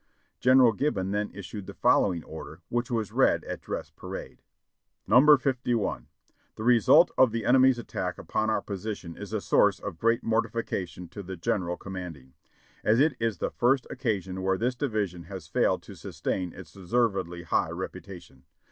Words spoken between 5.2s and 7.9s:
THE DOG DAYS 593 "No. 51. "The result of the enemy's